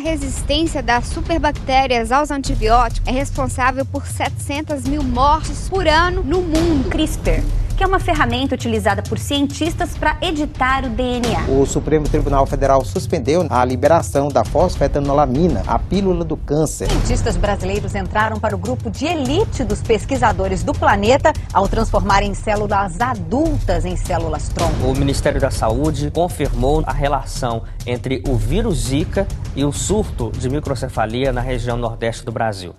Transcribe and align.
A 0.00 0.02
resistência 0.02 0.82
das 0.82 1.08
superbactérias 1.08 2.10
aos 2.10 2.30
antibióticos 2.30 3.06
é 3.06 3.10
responsável 3.10 3.84
por 3.84 4.06
700 4.06 4.84
mil 4.84 5.02
mortes 5.02 5.68
por 5.68 5.86
ano 5.86 6.22
no 6.24 6.40
mundo. 6.40 6.88
CRISPR 6.88 7.44
que 7.80 7.84
é 7.84 7.86
uma 7.86 7.98
ferramenta 7.98 8.54
utilizada 8.54 9.02
por 9.02 9.18
cientistas 9.18 9.96
para 9.96 10.14
editar 10.20 10.84
o 10.84 10.90
DNA. 10.90 11.46
O 11.48 11.64
Supremo 11.64 12.06
Tribunal 12.06 12.44
Federal 12.44 12.84
suspendeu 12.84 13.46
a 13.48 13.64
liberação 13.64 14.28
da 14.28 14.44
fosfetanolamina, 14.44 15.62
a 15.66 15.78
pílula 15.78 16.22
do 16.22 16.36
câncer. 16.36 16.90
Cientistas 16.90 17.38
brasileiros 17.38 17.94
entraram 17.94 18.38
para 18.38 18.54
o 18.54 18.58
grupo 18.58 18.90
de 18.90 19.06
elite 19.06 19.64
dos 19.64 19.80
pesquisadores 19.80 20.62
do 20.62 20.74
planeta 20.74 21.32
ao 21.54 21.66
transformarem 21.66 22.34
células 22.34 23.00
adultas 23.00 23.86
em 23.86 23.96
células 23.96 24.50
tronco. 24.50 24.86
O 24.86 24.94
Ministério 24.94 25.40
da 25.40 25.50
Saúde 25.50 26.10
confirmou 26.10 26.84
a 26.86 26.92
relação 26.92 27.62
entre 27.86 28.22
o 28.28 28.36
vírus 28.36 28.88
Zika 28.88 29.26
e 29.56 29.64
o 29.64 29.72
surto 29.72 30.30
de 30.32 30.50
microcefalia 30.50 31.32
na 31.32 31.40
região 31.40 31.78
nordeste 31.78 32.26
do 32.26 32.30
Brasil. 32.30 32.74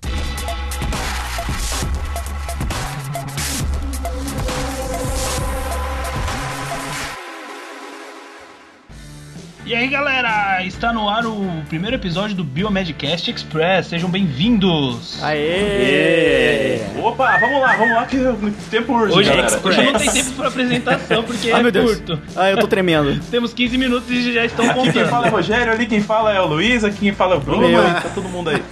E 9.72 9.74
aí 9.74 9.88
galera, 9.88 10.62
está 10.66 10.92
no 10.92 11.08
ar 11.08 11.24
o 11.24 11.62
primeiro 11.66 11.96
episódio 11.96 12.36
do 12.36 12.44
Biomedcast 12.44 13.30
Express, 13.30 13.86
sejam 13.86 14.10
bem-vindos! 14.10 15.18
Aê! 15.24 16.78
Opa, 17.02 17.38
vamos 17.38 17.58
lá, 17.62 17.76
vamos 17.78 17.94
lá 17.94 18.04
que 18.04 18.18
o 18.18 18.52
tempo 18.70 18.92
urge, 18.92 19.16
Hoje, 19.16 19.30
galera. 19.30 19.60
hoje 19.64 19.82
não 19.82 19.94
tem 19.94 20.10
tempo 20.10 20.32
para 20.32 20.48
apresentação 20.48 21.22
porque 21.24 21.50
Ai, 21.50 21.66
é 21.66 21.70
Deus. 21.70 21.90
curto. 21.90 22.20
Ah, 22.36 22.50
eu 22.50 22.58
tô 22.58 22.68
tremendo. 22.68 23.18
Temos 23.30 23.54
15 23.54 23.78
minutos 23.78 24.10
e 24.10 24.34
já 24.34 24.44
estão 24.44 24.70
Aqui 24.70 24.92
quem 24.92 25.06
fala 25.06 25.28
é 25.28 25.30
o 25.30 25.30
contando. 25.30 25.30
Rogério, 25.30 25.72
ali 25.72 25.86
quem 25.86 26.02
fala 26.02 26.34
é 26.34 26.40
o 26.42 26.46
Luiz, 26.48 26.84
aqui 26.84 26.98
quem 26.98 27.14
fala 27.14 27.36
é 27.36 27.38
o 27.38 27.40
Bruno, 27.40 27.72
tá 27.72 28.10
todo 28.14 28.28
mundo 28.28 28.50
aí. 28.50 28.62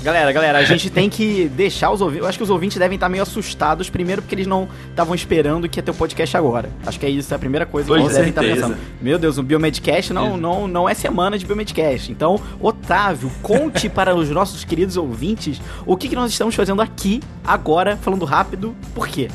Galera, 0.00 0.30
galera, 0.30 0.58
a 0.58 0.64
gente 0.64 0.88
tem 0.90 1.10
que 1.10 1.48
deixar 1.48 1.90
os 1.90 2.00
ouvintes. 2.00 2.22
Eu 2.22 2.28
acho 2.28 2.38
que 2.38 2.44
os 2.44 2.50
ouvintes 2.50 2.78
devem 2.78 2.94
estar 2.94 3.08
meio 3.08 3.22
assustados, 3.22 3.90
primeiro 3.90 4.22
porque 4.22 4.34
eles 4.34 4.46
não 4.46 4.68
estavam 4.90 5.12
esperando 5.12 5.68
que 5.68 5.78
ia 5.78 5.82
ter 5.82 5.90
o 5.90 5.94
podcast 5.94 6.36
agora. 6.36 6.70
Acho 6.86 7.00
que 7.00 7.06
é 7.06 7.10
isso, 7.10 7.34
é 7.34 7.36
a 7.36 7.38
primeira 7.38 7.66
coisa 7.66 7.88
que 7.88 7.94
Com 7.94 8.00
eles 8.00 8.14
devem 8.14 8.30
estar 8.30 8.42
certeza. 8.42 8.68
pensando. 8.68 8.80
Meu 9.02 9.18
Deus, 9.18 9.38
o 9.38 9.42
Biomedcast 9.42 10.12
não, 10.12 10.36
não, 10.36 10.68
não 10.68 10.88
é 10.88 10.94
semana 10.94 11.36
de 11.36 11.44
Biomedcast. 11.44 12.12
Então, 12.12 12.40
Otávio, 12.60 13.30
conte 13.42 13.88
para 13.90 14.14
os 14.14 14.30
nossos 14.30 14.64
queridos 14.64 14.96
ouvintes 14.96 15.60
o 15.84 15.96
que, 15.96 16.08
que 16.08 16.14
nós 16.14 16.30
estamos 16.30 16.54
fazendo 16.54 16.80
aqui, 16.80 17.20
agora, 17.44 17.96
falando 17.96 18.24
rápido, 18.24 18.76
por 18.94 19.08
quê? 19.08 19.28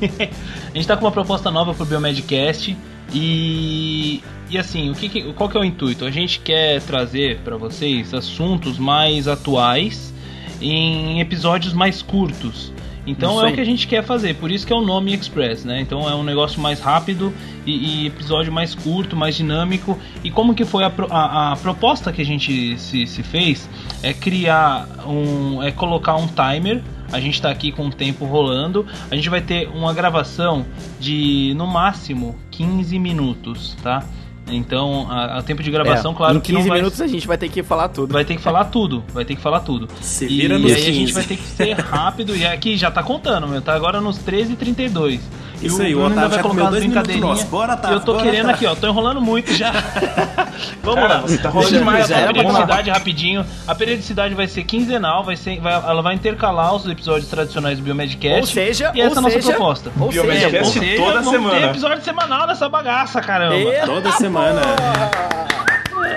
A 0.02 0.74
gente 0.74 0.88
tá 0.88 0.96
com 0.96 1.04
uma 1.04 1.12
proposta 1.12 1.52
nova 1.52 1.72
pro 1.72 1.84
Biomedcast 1.84 2.76
e 3.14 4.22
e 4.52 4.58
assim, 4.58 4.90
o 4.90 4.94
que, 4.94 5.08
que- 5.08 5.32
qual 5.32 5.48
que 5.48 5.56
é 5.56 5.60
o 5.60 5.64
intuito? 5.64 6.04
A 6.04 6.10
gente 6.10 6.40
quer 6.40 6.80
trazer 6.82 7.38
para 7.38 7.56
vocês 7.56 8.12
assuntos 8.14 8.78
mais 8.78 9.26
atuais 9.26 10.12
em 10.60 11.20
episódios 11.20 11.72
mais 11.72 12.02
curtos. 12.02 12.72
Então 13.04 13.32
Isso 13.32 13.46
é 13.46 13.50
o 13.50 13.54
que 13.54 13.60
a 13.60 13.64
gente 13.64 13.88
quer 13.88 14.04
fazer, 14.04 14.36
por 14.36 14.48
isso 14.48 14.64
que 14.64 14.72
é 14.72 14.76
o 14.76 14.80
nome 14.80 15.12
Express, 15.12 15.64
né? 15.64 15.80
Então 15.80 16.08
é 16.08 16.14
um 16.14 16.22
negócio 16.22 16.60
mais 16.60 16.78
rápido 16.78 17.34
e, 17.66 18.04
e 18.04 18.06
episódio 18.06 18.52
mais 18.52 18.76
curto, 18.76 19.16
mais 19.16 19.34
dinâmico. 19.34 19.98
E 20.22 20.30
como 20.30 20.54
que 20.54 20.64
foi 20.64 20.84
a, 20.84 20.92
a- 21.10 21.52
a 21.52 21.56
proposta 21.56 22.12
que 22.12 22.22
a 22.22 22.24
gente 22.24 22.78
se, 22.78 23.04
se 23.08 23.22
fez 23.24 23.68
é 24.04 24.12
criar 24.14 24.86
um. 25.04 25.60
é 25.60 25.72
colocar 25.72 26.14
um 26.14 26.28
timer. 26.28 26.80
A 27.10 27.18
gente 27.18 27.42
tá 27.42 27.50
aqui 27.50 27.72
com 27.72 27.88
o 27.88 27.90
tempo 27.90 28.24
rolando. 28.24 28.86
A 29.10 29.16
gente 29.16 29.28
vai 29.28 29.40
ter 29.40 29.68
uma 29.74 29.92
gravação 29.92 30.64
de 31.00 31.54
no 31.56 31.66
máximo 31.66 32.36
15 32.52 33.00
minutos, 33.00 33.76
tá? 33.82 34.04
Então, 34.48 35.06
a, 35.10 35.38
a 35.38 35.42
tempo 35.42 35.62
de 35.62 35.70
gravação, 35.70 36.12
É, 36.12 36.14
claro 36.14 36.36
em 36.36 36.40
que 36.40 36.48
15 36.52 36.58
não 36.60 36.68
vai, 36.68 36.78
minutos 36.78 37.00
a 37.00 37.06
gente 37.06 37.26
vai 37.26 37.38
ter 37.38 37.48
que 37.48 37.62
falar 37.62 37.88
tudo. 37.88 38.12
vai 38.12 38.24
ter 38.24 38.36
que 38.36 38.42
falar 38.42 38.64
tudo, 38.66 39.02
vai 39.14 39.24
ter 39.24 39.36
que 39.36 39.40
falar 39.40 39.60
tudo. 39.60 39.88
Se 40.00 40.24
E, 40.24 40.28
vira 40.28 40.56
e 40.56 40.58
nos 40.62 40.72
aí 40.72 40.82
a 40.82 40.84
15. 40.86 40.92
gente 40.92 41.12
vai 41.12 41.24
ter 41.24 41.36
que 41.36 41.42
ser 41.42 41.72
rápido 41.78 42.36
e 42.36 42.44
aqui 42.44 42.76
já 42.76 42.90
tá 42.90 43.02
contando, 43.02 43.46
meu, 43.46 43.62
tá 43.62 43.72
agora 43.74 44.00
nos 44.00 44.18
13h32. 44.18 45.20
Isso 45.66 45.82
aí, 45.82 45.94
o 45.94 46.00
Otávio 46.00 46.14
vai 46.20 46.30
já 46.30 46.42
colocar 46.42 46.48
comeu 46.48 46.70
dois 46.70 46.84
minutos 46.84 47.16
nossos. 47.16 47.44
Bora, 47.44 47.74
Otávio, 47.74 47.96
eu 47.96 48.00
tô 48.00 48.12
bora, 48.12 48.24
querendo 48.24 48.48
Otávio. 48.48 48.54
aqui, 48.54 48.66
ó, 48.66 48.74
tô 48.80 48.86
enrolando 48.88 49.20
muito 49.20 49.52
já. 49.54 49.70
Vamos 50.82 51.00
Cara, 51.00 51.14
lá. 51.20 51.38
tá 51.42 51.48
rolando 51.48 51.72
demais, 51.78 52.10
a 52.10 52.14
vamos 52.16 52.32
periodicidade 52.34 52.90
rapidinho. 52.90 53.46
A 53.66 53.74
periodicidade 53.74 54.34
vai 54.34 54.46
ser 54.46 54.64
quinzenal, 54.64 55.24
vai 55.24 55.36
ser, 55.36 55.60
vai- 55.60 55.72
ela 55.72 56.02
vai 56.02 56.14
intercalar 56.14 56.74
os 56.74 56.86
episódios 56.86 57.28
tradicionais 57.28 57.78
do 57.78 57.84
Biomedcast. 57.84 58.40
Ou 58.40 58.46
seja, 58.46 58.92
e 58.94 59.00
essa 59.00 59.14
é 59.14 59.18
a 59.18 59.20
nossa 59.22 59.34
seja, 59.40 59.50
proposta. 59.52 59.90
ou 59.98 60.12
seja, 60.12 60.22
Biomedcast 60.22 60.78
Ou 60.78 60.84
seja, 60.84 61.02
toda 61.02 61.14
vamos 61.14 61.30
semana. 61.30 61.60
ter 61.60 61.64
episódio 61.70 62.02
semanal 62.04 62.46
dessa 62.46 62.68
bagaça, 62.68 63.20
caramba. 63.20 63.54
E- 63.56 63.86
Toda 63.86 64.12
semana. 64.12 64.60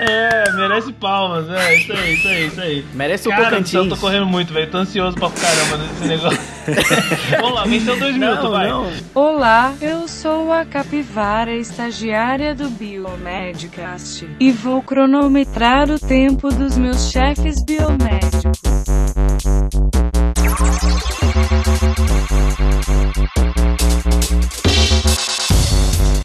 É, 0.08 0.52
merece 0.52 0.92
palmas, 0.92 1.48
é, 1.50 1.76
isso 1.76 1.92
aí, 1.92 2.14
isso 2.14 2.28
aí, 2.28 2.46
isso 2.46 2.60
aí. 2.60 2.84
Merece 2.94 3.28
o 3.28 3.30
Cara, 3.30 3.44
Tocantins. 3.44 3.74
eu 3.74 3.88
tô 3.88 3.96
correndo 3.96 4.26
muito, 4.26 4.52
velho, 4.52 4.70
tô 4.70 4.78
ansioso 4.78 5.16
pra 5.16 5.30
caramba 5.30 5.78
nesse 5.78 6.04
negócio. 6.06 6.38
Vamos 7.40 7.54
lá, 7.54 7.64
venceu 7.64 7.98
dois 7.98 8.14
minutos, 8.16 8.44
Não, 8.44 8.50
vai. 8.50 8.68
não. 8.68 8.92
Olá, 9.14 9.72
eu 9.80 10.06
sou 10.08 10.52
a 10.52 10.64
capivara 10.64 11.54
estagiária 11.54 12.54
do 12.54 12.68
Biomedcast 12.70 14.28
e 14.40 14.50
vou 14.52 14.82
cronometrar 14.82 15.90
o 15.90 15.98
tempo 15.98 16.48
dos 16.50 16.76
meus 16.76 17.10
chefes 17.10 17.62
biomédicos. 17.64 18.60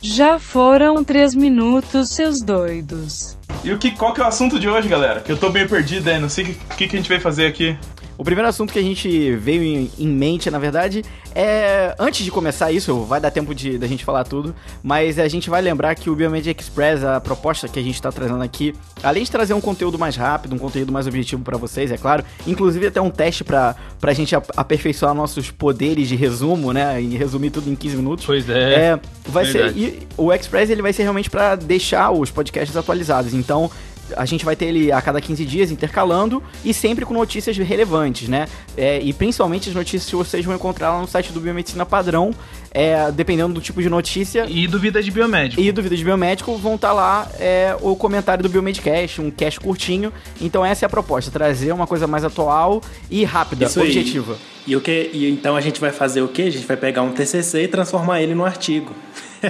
Já 0.01 0.37
foram 0.39 1.03
três 1.03 1.33
minutos, 1.33 2.09
seus 2.09 2.41
doidos. 2.41 3.37
E 3.63 3.71
o 3.71 3.77
que, 3.77 3.91
qual 3.91 4.13
que 4.13 4.19
é 4.19 4.23
o 4.23 4.27
assunto 4.27 4.59
de 4.59 4.67
hoje, 4.67 4.87
galera? 4.87 5.19
Que 5.19 5.31
eu 5.31 5.37
tô 5.37 5.49
bem 5.49 5.67
perdido 5.67 6.09
aí, 6.09 6.19
não 6.19 6.29
sei 6.29 6.45
o 6.45 6.75
que, 6.75 6.87
que 6.87 6.95
a 6.95 6.99
gente 6.99 7.09
vai 7.09 7.19
fazer 7.19 7.45
aqui. 7.45 7.77
O 8.21 8.23
primeiro 8.23 8.47
assunto 8.47 8.71
que 8.71 8.77
a 8.77 8.83
gente 8.83 9.35
veio 9.37 9.63
em, 9.63 9.89
em 9.97 10.07
mente, 10.07 10.47
na 10.51 10.59
verdade, 10.59 11.03
é. 11.33 11.95
Antes 11.97 12.23
de 12.23 12.29
começar 12.29 12.71
isso, 12.71 12.99
vai 13.03 13.19
dar 13.19 13.31
tempo 13.31 13.55
de 13.55 13.79
da 13.79 13.87
gente 13.87 14.05
falar 14.05 14.23
tudo, 14.25 14.53
mas 14.83 15.17
a 15.17 15.27
gente 15.27 15.49
vai 15.49 15.59
lembrar 15.59 15.95
que 15.95 16.07
o 16.07 16.15
Biomed 16.15 16.47
Express, 16.55 17.03
a 17.03 17.19
proposta 17.19 17.67
que 17.67 17.79
a 17.79 17.81
gente 17.81 17.99
tá 17.99 18.11
trazendo 18.11 18.43
aqui, 18.43 18.75
além 19.01 19.23
de 19.23 19.31
trazer 19.31 19.55
um 19.55 19.59
conteúdo 19.59 19.97
mais 19.97 20.15
rápido, 20.15 20.53
um 20.53 20.59
conteúdo 20.59 20.91
mais 20.91 21.07
objetivo 21.07 21.41
pra 21.41 21.57
vocês, 21.57 21.89
é 21.91 21.97
claro, 21.97 22.23
inclusive 22.45 22.85
até 22.85 23.01
um 23.01 23.09
teste 23.09 23.43
pra, 23.43 23.75
pra 23.99 24.13
gente 24.13 24.35
ap- 24.35 24.51
aperfeiçoar 24.55 25.15
nossos 25.15 25.49
poderes 25.49 26.07
de 26.07 26.15
resumo, 26.15 26.71
né? 26.71 27.01
E 27.01 27.17
resumir 27.17 27.49
tudo 27.49 27.71
em 27.71 27.75
15 27.75 27.95
minutos. 27.95 28.23
Pois 28.23 28.47
é. 28.47 28.73
É, 28.91 28.99
vai 29.25 29.45
ser. 29.45 29.75
E 29.75 30.07
o 30.15 30.31
Express 30.31 30.69
ele 30.69 30.83
vai 30.83 30.93
ser 30.93 31.01
realmente 31.01 31.27
pra 31.29 31.55
deixar 31.55 32.11
os 32.11 32.29
podcasts 32.29 32.77
atualizados. 32.77 33.33
Então. 33.33 33.71
A 34.17 34.25
gente 34.25 34.43
vai 34.45 34.55
ter 34.55 34.65
ele 34.65 34.91
a 34.91 35.01
cada 35.01 35.19
15 35.21 35.45
dias 35.45 35.71
intercalando 35.71 36.41
e 36.63 36.73
sempre 36.73 37.05
com 37.05 37.13
notícias 37.13 37.57
relevantes, 37.57 38.27
né? 38.27 38.47
É, 38.77 38.99
e 39.01 39.11
principalmente 39.13 39.69
as 39.69 39.75
notícias 39.75 40.09
que 40.09 40.15
vocês 40.15 40.43
vão 40.45 40.55
encontrar 40.55 40.91
lá 40.93 41.01
no 41.01 41.07
site 41.07 41.31
do 41.31 41.39
Biomedicina 41.39 41.85
Padrão, 41.85 42.33
é, 42.73 43.11
dependendo 43.11 43.53
do 43.53 43.59
tipo 43.61 43.81
de 43.81 43.89
notícia 43.89 44.45
E 44.49 44.65
dúvida 44.67 45.03
de 45.03 45.11
biomédico. 45.11 45.61
e 45.61 45.71
do 45.71 45.81
Vida 45.81 45.95
de 45.95 46.03
Biomédico, 46.03 46.55
vão 46.57 46.75
estar 46.75 46.93
lá 46.93 47.27
é, 47.39 47.75
o 47.81 47.95
comentário 47.95 48.41
do 48.41 48.49
Biomedcast, 48.49 49.19
um 49.21 49.29
cast 49.29 49.59
curtinho. 49.59 50.11
Então 50.39 50.63
essa 50.65 50.85
é 50.85 50.87
a 50.87 50.89
proposta, 50.89 51.29
trazer 51.29 51.71
uma 51.73 51.85
coisa 51.87 52.07
mais 52.07 52.23
atual 52.23 52.81
e 53.09 53.23
rápida, 53.23 53.65
Isso 53.65 53.79
aí. 53.81 53.87
objetiva. 53.87 54.37
E, 54.65 54.75
o 54.75 54.81
que, 54.81 55.09
e 55.11 55.29
então 55.29 55.55
a 55.55 55.61
gente 55.61 55.81
vai 55.81 55.91
fazer 55.91 56.21
o 56.21 56.27
quê? 56.27 56.43
A 56.43 56.49
gente 56.51 56.65
vai 56.65 56.77
pegar 56.77 57.01
um 57.01 57.11
TCC 57.11 57.63
e 57.63 57.67
transformar 57.67 58.21
ele 58.21 58.33
num 58.35 58.45
artigo. 58.45 58.93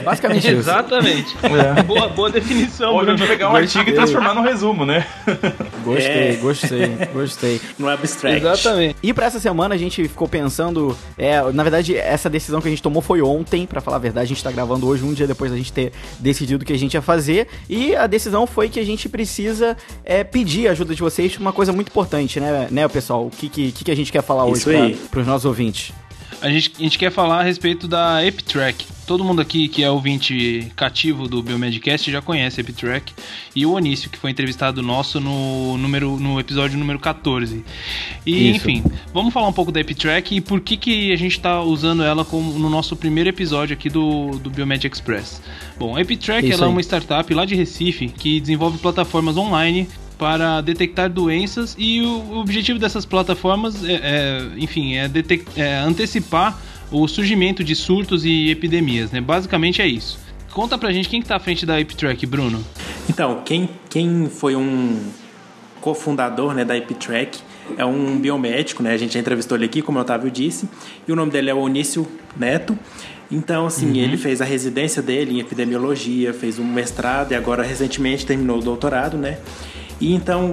Basicamente 0.04 0.48
isso. 0.48 0.58
Exatamente. 0.58 1.36
Boa, 1.86 2.08
boa 2.10 2.30
definição, 2.30 3.00
a 3.00 3.04
Bruno. 3.04 3.28
pegar 3.28 3.50
um 3.50 3.56
artigo 3.56 3.90
e 3.90 3.94
transformar 3.94 4.34
num 4.34 4.42
resumo, 4.42 4.86
né? 4.86 5.06
Gostei, 5.84 6.12
É. 6.12 6.36
gostei, 6.36 6.88
gostei. 7.14 7.62
No 7.78 7.90
abstract. 7.90 8.40
Exatamente. 8.40 8.96
E 9.02 9.14
pra 9.14 9.26
essa 9.26 9.40
semana 9.40 9.76
a 9.76 9.78
gente 9.78 10.08
ficou 10.08 10.28
pensando, 10.28 10.96
é, 11.18 11.42
na 11.52 11.64
verdade 11.64 11.96
essa 11.96 12.30
decisão 12.30 12.62
que 12.62 12.68
a 12.68 12.72
gente 12.72 12.82
tomou 12.82 13.02
foi 13.02 13.22
ontem, 13.22 13.66
pra 13.66 13.82
falar 13.82 13.98
a 13.98 14.00
verdade, 14.00 14.26
a 14.26 14.28
gente 14.30 14.44
tá 14.44 14.52
gravando 14.52 14.88
hoje 14.88 15.04
um 15.04 15.14
dia 15.14 15.28
depois 15.28 15.52
da 15.52 15.58
gente 15.58 15.74
ter 15.74 15.92
decidido 16.20 16.64
o 16.64 16.66
que 16.66 16.74
a 16.74 16.78
gente 16.78 16.94
ia 16.94 17.02
fazer, 17.02 17.48
e 17.70 17.96
a 17.96 18.08
decisão 18.08 18.46
foi 18.48 18.70
que 18.70 18.80
a 18.80 18.86
gente 18.86 19.10
precisa 19.10 19.76
é, 20.06 20.24
pedir 20.24 20.68
a 20.68 20.72
ajuda 20.72 20.94
de 20.96 21.02
vocês 21.02 21.38
uma 21.38 21.52
coisa 21.54 21.72
muito 21.72 21.90
importante, 21.90 22.40
né, 22.40 22.68
né 22.72 22.88
pessoal? 22.88 23.26
O 23.26 23.30
que, 23.30 23.50
que, 23.50 23.72
que 23.72 23.92
a 23.92 23.96
gente 23.96 24.12
quer 24.12 24.22
falar 24.22 24.50
Isso 24.52 24.70
hoje 24.70 24.78
aí. 24.80 24.96
pra, 24.96 25.10
pros 25.10 25.28
nossos 25.28 25.46
ouvintes? 25.46 25.92
A 26.42 26.50
gente, 26.50 26.72
a 26.78 26.82
gente 26.82 26.98
quer 26.98 27.12
falar 27.12 27.42
a 27.42 27.44
respeito 27.44 27.88
da 27.88 28.26
EpiTrack. 28.26 28.88
Todo 29.06 29.24
mundo 29.24 29.42
aqui 29.42 29.68
que 29.68 29.84
é 29.84 29.92
ouvinte 29.92 30.72
cativo 30.76 31.28
do 31.28 31.44
Biomedcast 31.44 32.12
já 32.12 32.20
conhece 32.20 32.60
a 32.60 32.62
EpiTrack. 32.62 33.14
E 33.56 33.64
o 33.64 33.74
Onício, 33.74 34.10
que 34.10 34.18
foi 34.18 34.32
entrevistado 34.32 34.82
nosso 34.82 35.20
no, 35.20 35.78
número, 35.78 36.20
no 36.20 36.40
episódio 36.40 36.80
número 36.80 36.98
14. 36.98 37.64
E, 38.26 38.50
Isso. 38.50 38.58
enfim, 38.58 38.84
vamos 39.14 39.32
falar 39.32 39.48
um 39.48 39.54
pouco 39.54 39.72
da 39.72 39.80
EpiTrack 39.80 40.36
e 40.36 40.42
por 40.42 40.62
que, 40.62 40.78
que 40.78 41.14
a 41.14 41.16
gente 41.16 41.34
está 41.34 41.62
usando 41.62 42.02
ela 42.02 42.26
como 42.26 42.58
no 42.58 42.70
nosso 42.70 42.96
primeiro 42.96 43.30
episódio 43.30 43.76
aqui 43.76 43.90
do, 43.90 44.32
do 44.40 44.50
Biomed 44.50 44.88
Express. 44.88 45.42
Bom, 45.78 45.96
a 45.96 46.02
EpiTrack 46.02 46.52
ela 46.52 46.66
é 46.66 46.70
uma 46.70 46.82
startup 46.82 47.32
lá 47.34 47.46
de 47.46 47.54
Recife 47.54 48.08
que 48.08 48.40
desenvolve 48.40 48.80
plataformas 48.80 49.38
online 49.38 49.88
para 50.22 50.62
detectar 50.62 51.10
doenças 51.10 51.76
e 51.80 52.00
o 52.00 52.38
objetivo 52.38 52.78
dessas 52.78 53.08
plataformas 53.08 53.84
é, 53.84 53.94
é, 53.94 54.48
enfim, 54.56 54.94
é, 54.94 55.10
é 55.56 55.78
antecipar 55.80 56.62
o 56.92 57.08
surgimento 57.08 57.64
de 57.64 57.76
surtos 57.76 58.24
e 58.24 58.52
epidemias, 58.52 59.10
né? 59.10 59.20
Basicamente 59.20 59.82
é 59.82 59.88
isso. 59.88 60.20
Conta 60.52 60.78
pra 60.78 60.92
gente 60.92 61.10
quem 61.10 61.24
que 61.24 61.28
tá 61.28 61.38
à 61.38 61.40
frente 61.40 61.66
da 61.66 61.82
EpiTrack, 61.82 62.24
Bruno. 62.28 62.64
Então, 63.10 63.42
quem, 63.44 63.68
quem 63.90 64.30
foi 64.30 64.56
um 64.56 65.00
cofundador 65.82 66.54
né, 66.54 66.64
da 66.64 66.78
EpiTrack 66.78 67.40
é 67.76 67.84
um 67.84 68.20
biomédico, 68.20 68.84
né? 68.84 68.94
A 68.94 68.98
gente 68.98 69.16
já 69.16 69.20
entrevistou 69.20 69.58
ele 69.58 69.66
aqui, 69.66 69.82
como 69.82 69.98
o 69.98 70.02
Otávio 70.04 70.30
disse, 70.30 70.70
e 71.08 71.12
o 71.12 71.16
nome 71.16 71.32
dele 71.32 71.50
é 71.50 71.54
Onício 71.56 72.08
Neto. 72.38 72.78
Então, 73.32 73.66
assim, 73.66 73.88
uhum. 73.88 73.96
ele 73.96 74.18
fez 74.18 74.40
a 74.40 74.46
residência 74.46 75.02
dele 75.02 75.38
em 75.38 75.40
epidemiologia, 75.40 76.32
fez 76.32 76.60
um 76.60 76.66
mestrado 76.66 77.32
e 77.32 77.36
agora 77.36 77.64
recentemente 77.64 78.24
terminou 78.24 78.60
o 78.60 78.62
doutorado, 78.62 79.18
né? 79.18 79.40
E 80.02 80.16
então, 80.16 80.52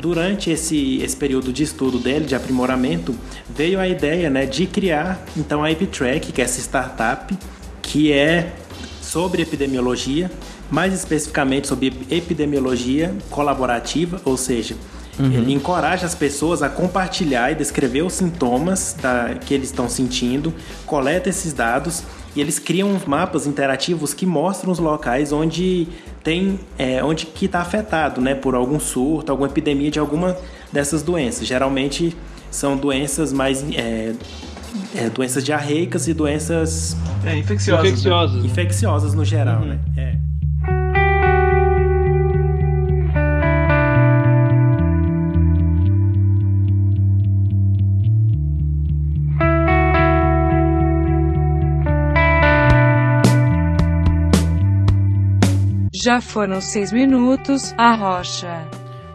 durante 0.00 0.50
esse, 0.50 1.02
esse 1.02 1.14
período 1.14 1.52
de 1.52 1.62
estudo 1.62 1.98
dele, 1.98 2.24
de 2.24 2.34
aprimoramento, 2.34 3.14
veio 3.48 3.78
a 3.78 3.86
ideia 3.86 4.30
né, 4.30 4.46
de 4.46 4.66
criar 4.66 5.22
então 5.36 5.62
a 5.62 5.70
EpiTrack, 5.70 6.32
que 6.32 6.40
é 6.40 6.44
essa 6.44 6.58
startup, 6.58 7.36
que 7.82 8.10
é 8.10 8.54
sobre 9.02 9.42
epidemiologia, 9.42 10.30
mais 10.70 10.94
especificamente 10.94 11.68
sobre 11.68 11.92
epidemiologia 12.10 13.14
colaborativa, 13.30 14.20
ou 14.24 14.36
seja, 14.36 14.74
Uhum. 15.18 15.32
Ele 15.32 15.52
encoraja 15.54 16.04
as 16.04 16.14
pessoas 16.14 16.62
a 16.62 16.68
compartilhar 16.68 17.50
e 17.50 17.54
descrever 17.54 18.02
os 18.02 18.12
sintomas 18.12 18.94
da, 19.00 19.34
que 19.34 19.54
eles 19.54 19.70
estão 19.70 19.88
sentindo, 19.88 20.52
coleta 20.84 21.30
esses 21.30 21.54
dados 21.54 22.02
e 22.36 22.40
eles 22.40 22.58
criam 22.58 23.00
mapas 23.06 23.46
interativos 23.46 24.12
que 24.12 24.26
mostram 24.26 24.70
os 24.70 24.78
locais 24.78 25.32
onde 25.32 25.88
tem 26.22 26.60
é, 26.78 27.02
onde 27.02 27.24
que 27.26 27.46
está 27.46 27.60
afetado, 27.60 28.20
né, 28.20 28.34
por 28.34 28.54
algum 28.54 28.78
surto, 28.78 29.32
alguma 29.32 29.48
epidemia 29.48 29.90
de 29.90 29.98
alguma 29.98 30.36
dessas 30.70 31.02
doenças. 31.02 31.46
Geralmente 31.48 32.14
são 32.50 32.76
doenças 32.76 33.32
mais 33.32 33.64
é, 33.74 34.12
é, 34.94 35.08
doenças 35.08 35.42
diarreicas 35.42 36.06
e 36.08 36.14
doenças 36.14 36.96
é, 37.24 37.36
infecciosas, 37.38 37.86
infecciosas, 37.86 38.42
né? 38.42 38.46
infecciosas 38.46 39.14
no 39.14 39.24
geral, 39.24 39.62
uhum. 39.62 39.78
né? 39.96 40.25
Já 56.06 56.20
foram 56.20 56.60
seis 56.60 56.92
minutos, 56.92 57.74
a 57.76 57.92
rocha. 57.96 58.64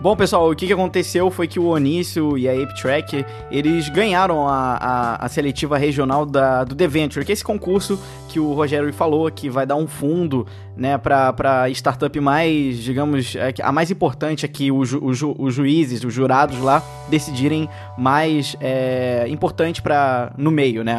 Bom, 0.02 0.16
pessoal, 0.16 0.50
o 0.50 0.56
que, 0.56 0.74
aconteceu 0.74 1.30
foi 1.30 1.48
que 1.48 1.60
o 1.60 1.66
Onício 1.66 2.36
e 2.36 2.50
a 2.50 2.54
Ape 2.54 2.74
Track, 2.82 3.24
eles 3.52 3.88
ganharam 3.88 4.48
a, 4.48 4.74
a, 4.74 5.26
a 5.26 5.30
seletiva 5.30 5.78
regional 5.78 6.26
da, 6.26 6.64
do 6.64 6.74
The 6.74 6.88
Venture, 6.88 7.24
que 7.24 7.32
é 7.32 7.34
esse 7.34 7.44
concurso 7.44 8.02
que 8.28 8.40
o 8.40 8.52
Rogério 8.52 8.92
falou, 8.92 9.30
que 9.30 9.48
vai 9.48 9.64
dar 9.64 9.76
um 9.76 9.86
fundo, 9.86 10.48
né, 10.76 10.98
pra, 10.98 11.32
pra 11.32 11.70
startup 11.70 12.20
mais, 12.20 12.80
digamos, 12.80 13.36
é, 13.36 13.54
a 13.62 13.72
mais 13.72 13.92
importante 13.92 14.44
aqui, 14.44 14.72
o 14.72 14.84
ju, 14.84 15.00
o 15.04 15.14
ju, 15.14 15.36
os 15.38 15.54
juízes, 15.54 16.04
os 16.04 16.12
jurados 16.12 16.58
lá, 16.58 16.82
decidirem 17.08 17.70
mais 17.96 18.56
é, 18.60 19.28
importante 19.30 19.84
para 19.84 20.34
no 20.36 20.50
meio, 20.50 20.84
né, 20.84 20.98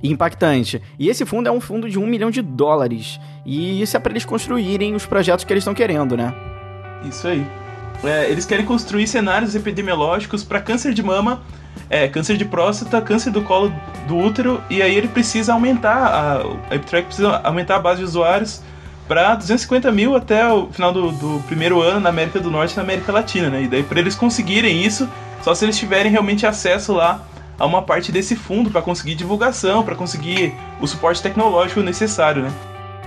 impactante. 0.00 0.80
E 0.96 1.08
esse 1.08 1.26
fundo 1.26 1.48
é 1.48 1.50
um 1.50 1.60
fundo 1.60 1.90
de 1.90 1.98
um 1.98 2.06
milhão 2.06 2.30
de 2.30 2.40
dólares. 2.40 3.18
E 3.44 3.82
isso 3.82 3.96
é 3.96 4.00
para 4.00 4.12
eles 4.12 4.24
construírem 4.24 4.94
os 4.94 5.04
projetos 5.04 5.44
que 5.44 5.52
eles 5.52 5.62
estão 5.62 5.74
querendo, 5.74 6.16
né? 6.16 6.32
Isso 7.04 7.26
aí. 7.26 7.44
É, 8.02 8.30
eles 8.30 8.44
querem 8.44 8.64
construir 8.64 9.06
cenários 9.06 9.54
epidemiológicos 9.54 10.44
para 10.44 10.60
câncer 10.60 10.94
de 10.94 11.02
mama, 11.02 11.42
é, 11.90 12.06
câncer 12.08 12.36
de 12.36 12.44
próstata, 12.44 13.00
câncer 13.00 13.30
do 13.30 13.42
colo 13.42 13.72
do 14.06 14.16
útero, 14.16 14.62
e 14.70 14.80
aí 14.82 14.94
ele 14.94 15.08
precisa 15.08 15.52
aumentar, 15.52 15.96
a, 15.96 16.42
a 16.70 16.74
EpiTrack 16.74 17.06
precisa 17.06 17.40
aumentar 17.42 17.76
a 17.76 17.78
base 17.80 17.98
de 17.98 18.04
usuários 18.04 18.62
para 19.08 19.34
250 19.34 19.90
mil 19.90 20.14
até 20.14 20.46
o 20.52 20.68
final 20.70 20.92
do, 20.92 21.10
do, 21.10 21.42
primeiro 21.46 21.80
ano 21.80 21.98
na 21.98 22.10
América 22.10 22.38
do 22.38 22.50
Norte 22.50 22.74
e 22.74 22.76
na 22.76 22.82
América 22.82 23.10
Latina, 23.10 23.48
né? 23.48 23.62
E 23.62 23.68
daí 23.68 23.82
para 23.82 23.98
eles 23.98 24.14
conseguirem 24.14 24.84
isso, 24.84 25.08
só 25.42 25.54
se 25.54 25.64
eles 25.64 25.78
tiverem 25.78 26.12
realmente 26.12 26.46
acesso 26.46 26.92
lá 26.92 27.26
a 27.58 27.66
uma 27.66 27.82
parte 27.82 28.12
desse 28.12 28.36
fundo 28.36 28.70
para 28.70 28.82
conseguir 28.82 29.14
divulgação, 29.14 29.82
para 29.82 29.94
conseguir 29.94 30.54
o 30.80 30.86
suporte 30.86 31.22
tecnológico 31.22 31.80
necessário, 31.80 32.42
né? 32.42 32.52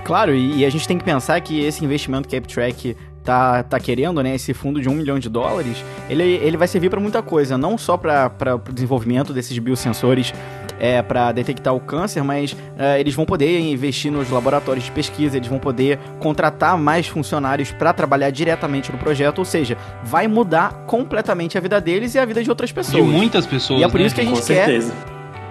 Claro, 0.04 0.34
e, 0.34 0.64
a 0.64 0.70
gente 0.70 0.86
tem 0.86 0.98
que 0.98 1.04
pensar 1.04 1.40
que 1.40 1.60
esse 1.60 1.84
investimento 1.84 2.28
que 2.28 2.34
a 2.34 2.38
AppTrack 2.40 2.96
tá, 3.22 3.62
tá 3.62 3.78
querendo, 3.78 4.22
né, 4.22 4.34
esse 4.34 4.52
fundo 4.52 4.80
de 4.80 4.88
um 4.88 4.94
milhão 4.94 5.18
de 5.18 5.28
dólares, 5.28 5.84
ele, 6.08 6.22
ele 6.22 6.56
vai 6.56 6.68
servir 6.68 6.90
para 6.90 7.00
muita 7.00 7.22
coisa, 7.22 7.56
não 7.56 7.78
só 7.78 7.96
para 7.96 8.30
o 8.54 8.72
desenvolvimento 8.72 9.32
desses 9.32 9.56
biosensores 9.58 10.32
é, 10.78 11.00
para 11.00 11.30
detectar 11.30 11.74
o 11.74 11.80
câncer, 11.80 12.24
mas 12.24 12.56
é, 12.76 12.98
eles 12.98 13.14
vão 13.14 13.24
poder 13.24 13.60
investir 13.60 14.10
nos 14.10 14.30
laboratórios 14.30 14.84
de 14.84 14.90
pesquisa, 14.90 15.36
eles 15.36 15.48
vão 15.48 15.58
poder 15.58 15.98
contratar 16.18 16.76
mais 16.76 17.06
funcionários 17.06 17.70
para 17.70 17.92
trabalhar 17.92 18.30
diretamente 18.30 18.90
no 18.90 18.98
projeto, 18.98 19.38
ou 19.38 19.44
seja, 19.44 19.78
vai 20.02 20.26
mudar 20.26 20.84
completamente 20.86 21.56
a 21.56 21.60
vida 21.60 21.80
deles 21.80 22.14
e 22.14 22.18
a 22.18 22.24
vida 22.24 22.42
de 22.42 22.50
outras 22.50 22.72
pessoas. 22.72 23.04
De 23.04 23.10
muitas 23.10 23.46
pessoas. 23.46 23.80
E 23.80 23.84
é 23.84 23.88
por 23.88 24.00
né? 24.00 24.06
isso 24.06 24.14
que 24.14 24.20
a 24.20 24.24
gente 24.24 24.40
Com 24.40 24.46
quer. 24.46 24.66
Certeza. 24.66 24.92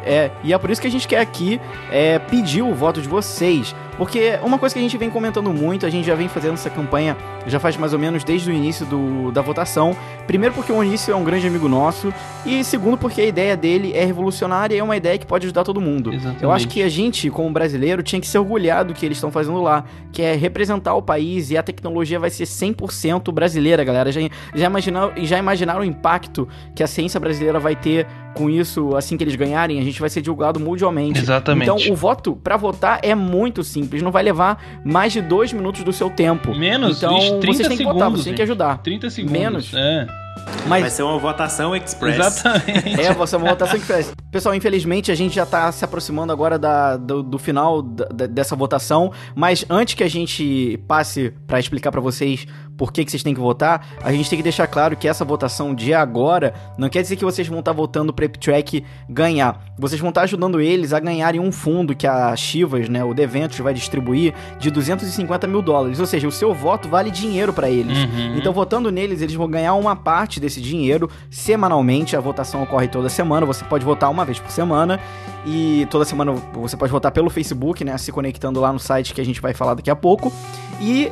É, 0.04 0.32
e 0.44 0.52
é 0.52 0.58
por 0.58 0.70
isso 0.70 0.82
que 0.82 0.88
a 0.88 0.92
gente 0.92 1.08
quer 1.08 1.20
aqui 1.20 1.62
é, 1.92 2.20
pedir 2.20 2.64
o 2.64 2.74
voto 2.74 3.02
de 3.02 3.08
vocês. 3.08 3.76
Porque 3.98 4.40
uma 4.42 4.58
coisa 4.58 4.74
que 4.74 4.80
a 4.80 4.82
gente 4.82 4.98
vem 4.98 5.10
comentando 5.10 5.54
muito, 5.54 5.86
a 5.86 5.90
gente 5.90 6.06
já 6.06 6.16
vem 6.16 6.28
fazendo 6.28 6.54
essa 6.54 6.70
campanha 6.70 7.16
já 7.46 7.60
faz 7.60 7.78
mais 7.78 7.94
ou 7.94 8.00
menos 8.00 8.24
desde 8.24 8.50
o 8.50 8.54
início 8.54 8.86
do, 8.86 9.32
da 9.32 9.42
votação. 9.42 9.96
Primeiro 10.28 10.54
porque 10.54 10.72
o 10.72 10.78
Onício 10.78 11.12
é 11.12 11.16
um 11.16 11.24
grande 11.24 11.48
amigo 11.48 11.68
nosso, 11.68 12.14
e 12.46 12.64
segundo 12.64 12.98
porque 12.98 13.22
a 13.22 13.26
ideia 13.26 13.58
dele 13.58 13.92
é 13.94 14.06
revolucionária 14.06 14.76
e 14.76 14.80
é 14.80 14.84
uma 14.84 14.96
ideia 14.96 15.18
que 15.18 15.26
pode 15.26 15.46
ajudar 15.46 15.64
todo 15.64 15.82
mundo. 15.82 16.14
Exatamente. 16.14 16.44
Eu 16.44 16.52
acho 16.52 16.68
que 16.68 16.82
a 16.82 16.90
gente, 16.90 17.30
como 17.30 17.52
brasileiro, 17.52 18.04
tinha 18.04 18.20
que 18.20 18.28
se 18.28 18.38
orgulhar 18.38 18.86
do 18.86 18.94
que 18.94 19.06
eles 19.06 19.18
estão 19.18 19.32
fazendo 19.32 19.62
lá, 19.62 19.84
que 20.12 20.22
é 20.22 20.36
representar 20.36 20.94
o 20.94 21.02
país 21.02 21.52
e 21.52 21.58
a 21.58 21.64
tecnologia 21.64 22.20
vai 22.20 22.30
ser 22.30 22.46
100% 22.46 23.32
brasileira, 23.32 23.84
galera. 23.84 24.12
Já, 24.12 24.22
já, 24.54 24.66
imaginaram, 24.68 25.14
já 25.18 25.38
imaginaram 25.38 25.82
o 25.82 25.86
impacto 25.86 26.48
que 26.76 26.84
a 26.84 26.88
ciência 26.88 27.20
brasileira 27.20 27.60
vai 27.60 27.76
ter 27.76 28.08
com 28.34 28.50
isso 28.50 28.96
assim 28.96 29.18
que 29.18 29.24
eles 29.24 29.36
ganharem? 29.36 29.80
A 29.80 29.84
gente 29.84 30.00
vai 30.00 30.10
ser 30.10 30.22
divulgado 30.22 30.60
mundialmente. 30.60 31.20
Exatamente. 31.20 31.64
Então 31.70 31.92
o 31.92 31.96
voto 31.96 32.36
para 32.36 32.56
votar 32.56 33.00
é 33.04 33.14
muito 33.14 33.64
simples 33.64 33.81
simples, 33.84 34.02
não 34.02 34.12
vai 34.12 34.24
levar 34.24 34.82
mais 34.84 35.14
de 35.14 35.22
dois 35.22 35.52
minutos 35.54 35.84
do 35.84 35.92
seu 35.92 36.10
tempo. 36.10 36.56
Menos, 36.56 36.98
então, 36.98 37.18
Ixi, 37.18 37.40
30 37.40 37.46
vocês 37.46 37.68
têm 37.68 37.78
que 37.78 37.84
votar, 37.84 38.10
vocês 38.10 38.26
têm 38.26 38.36
que 38.36 38.42
ajudar. 38.42 38.78
30 38.78 39.10
segundos. 39.10 39.40
Menos. 39.40 39.74
É. 39.74 40.21
Mas... 40.68 40.82
Vai 40.82 40.90
ser 40.90 41.04
uma 41.04 41.18
votação 41.18 41.76
express. 41.76 42.16
Exatamente. 42.16 43.02
É, 43.02 43.14
vai 43.14 43.28
ser 43.28 43.36
uma 43.36 43.50
votação 43.50 43.78
express. 43.78 44.14
Pessoal, 44.32 44.56
infelizmente 44.56 45.12
a 45.12 45.16
gente 45.16 45.36
já 45.36 45.46
tá 45.46 45.72
se 45.72 45.84
aproximando 45.84 46.32
agora 46.32 46.58
da, 46.58 46.96
do, 46.98 47.22
do 47.22 47.38
final 47.38 47.82
da, 47.82 48.28
dessa 48.28 48.56
votação, 48.56 49.12
mas 49.36 49.66
antes 49.70 49.94
que 49.94 50.04
a 50.04 50.10
gente 50.10 50.80
passe 50.88 51.34
para 51.46 51.60
explicar 51.60 51.92
para 51.92 52.00
vocês 52.00 52.48
por 52.78 52.92
que, 52.92 53.06
que 53.06 53.12
vocês 53.12 53.22
têm 53.22 53.34
que 53.34 53.40
votar, 53.40 53.86
a 54.02 54.12
gente 54.12 54.28
tem 54.30 54.38
que 54.38 54.44
deixar 54.44 54.66
claro 54.66 54.96
que 54.96 55.08
essa 55.08 55.24
votação 55.24 55.76
de 55.76 55.94
agora 55.94 56.54
não 56.78 56.90
quer 56.90 57.02
dizer 57.02 57.16
que 57.16 57.26
vocês 57.26 57.48
vão 57.48 57.60
estar 57.60 57.74
tá 57.74 57.78
votando 57.78 58.12
para 58.14 58.28
Track 58.28 58.84
ganhar. 59.08 59.62
Vocês 59.78 60.00
vão 60.00 60.10
estar 60.10 60.22
tá 60.22 60.26
ajudando 60.26 60.60
eles 60.60 60.94
a 60.94 61.00
ganharem 61.00 61.40
um 61.40 61.52
fundo 61.52 61.96
que 61.96 62.08
a 62.08 62.36
Chivas, 62.36 62.90
né, 62.90 63.04
o 63.04 63.14
Deventus, 63.14 63.60
vai 63.60 63.74
distribuir 63.74 64.34
de 64.58 64.72
250 64.72 65.46
mil 65.46 65.62
dólares. 65.62 66.00
Ou 66.00 66.08
seja, 66.08 66.28
o 66.28 66.32
seu 66.32 66.54
voto 66.54 66.90
vale 66.90 67.12
dinheiro 67.12 67.54
para 67.54 67.70
eles. 67.70 67.98
Uhum. 67.98 68.38
Então, 68.38 68.52
votando 68.52 68.92
neles, 68.92 69.22
eles 69.22 69.36
vão 69.36 69.48
ganhar 69.48 69.76
uma 69.76 69.96
parte 69.96 70.21
desse 70.40 70.62
dinheiro 70.62 71.10
semanalmente. 71.30 72.16
A 72.16 72.20
votação 72.20 72.64
ocorre 72.64 72.88
toda 72.88 73.10
semana. 73.10 73.46
Você 73.46 73.64
pode 73.66 73.86
votar 73.86 74.10
uma 74.10 74.26
vez 74.26 74.40
por 74.40 74.52
semana. 74.52 75.00
E 75.46 75.88
toda 75.90 76.06
semana 76.06 76.34
você 76.54 76.78
pode 76.78 76.92
votar 76.92 77.12
pelo 77.12 77.30
Facebook, 77.30 77.84
né? 77.84 77.98
Se 77.98 78.12
conectando 78.12 78.60
lá 78.60 78.72
no 78.72 78.80
site 78.80 79.14
que 79.14 79.22
a 79.22 79.26
gente 79.26 79.42
vai 79.42 79.54
falar 79.54 79.74
daqui 79.74 79.90
a 79.90 79.96
pouco. 79.96 80.32
E 80.80 81.12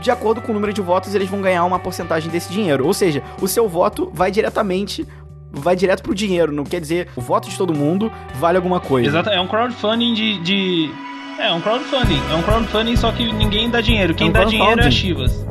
de 0.00 0.10
acordo 0.10 0.40
com 0.40 0.52
o 0.52 0.54
número 0.54 0.72
de 0.72 0.80
votos, 0.80 1.14
eles 1.14 1.28
vão 1.28 1.40
ganhar 1.40 1.64
uma 1.64 1.78
porcentagem 1.78 2.30
desse 2.30 2.52
dinheiro. 2.52 2.86
Ou 2.86 2.92
seja, 2.92 3.22
o 3.40 3.48
seu 3.48 3.68
voto 3.68 4.10
vai 4.12 4.30
diretamente 4.30 5.06
vai 5.52 5.74
direto 5.74 6.02
pro 6.02 6.14
dinheiro, 6.14 6.52
não 6.52 6.64
quer 6.64 6.80
dizer 6.80 7.08
o 7.16 7.20
voto 7.20 7.48
de 7.48 7.56
todo 7.56 7.74
mundo 7.74 8.10
vale 8.36 8.56
alguma 8.56 8.80
coisa. 8.80 9.08
Exato, 9.08 9.30
é 9.30 9.40
um 9.40 9.48
crowdfunding 9.48 10.14
de, 10.14 10.38
de... 10.42 10.90
É 11.38 11.52
um 11.52 11.60
crowdfunding, 11.60 12.20
é 12.30 12.34
um 12.34 12.42
crowdfunding 12.42 12.96
só 12.96 13.10
que 13.10 13.32
ninguém 13.32 13.68
dá 13.68 13.80
dinheiro, 13.80 14.14
quem 14.14 14.28
é 14.28 14.30
um 14.30 14.32
dá 14.32 14.44
dinheiro 14.44 14.80
é 14.80 14.86
a 14.86 14.90
Chivas. 14.90 15.44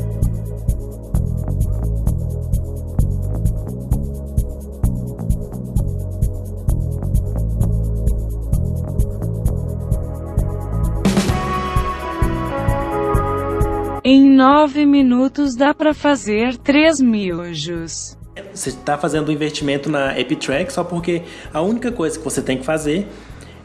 Em 14.11 14.27
nove 14.27 14.87
minutos 14.87 15.55
dá 15.55 15.71
para 15.71 15.93
fazer 15.93 16.57
três 16.57 16.99
miojos. 16.99 18.17
Você 18.51 18.69
está 18.69 18.97
fazendo 18.97 19.29
um 19.29 19.31
investimento 19.31 19.87
na 19.87 20.19
EpiTrack 20.19 20.73
só 20.73 20.83
porque 20.83 21.21
a 21.53 21.61
única 21.61 21.91
coisa 21.91 22.17
que 22.17 22.25
você 22.25 22.41
tem 22.41 22.57
que 22.57 22.65
fazer 22.65 23.07